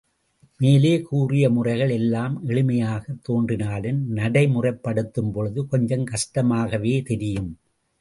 [0.57, 7.57] மேலே கூறிய முறைகள் எல்லாம் எளிமையாகத் தோன்றினாலும், நடைமுறைப் படுத்தும்பொழுது கொஞ்சம் கஷ்டமாகவே தெரியும்.